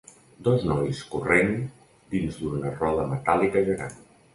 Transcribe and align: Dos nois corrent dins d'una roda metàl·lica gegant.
Dos 0.47 0.65
nois 0.71 1.01
corrent 1.11 1.53
dins 2.17 2.43
d'una 2.43 2.77
roda 2.83 3.09
metàl·lica 3.17 3.69
gegant. 3.73 3.99